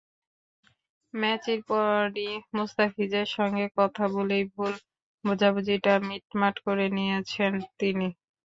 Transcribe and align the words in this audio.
ম্যাচের 1.13 1.59
পরই 1.69 2.27
মুস্তাফিজের 2.55 3.27
সঙ্গে 3.35 3.65
কথা 3.77 4.03
বলেই 4.15 4.43
ভুল-বোঝাবুঝিটা 4.53 5.93
মিটমাট 6.07 6.55
করে 6.65 6.85
নিয়েছেন 6.97 7.51
তিনি। 7.79 8.07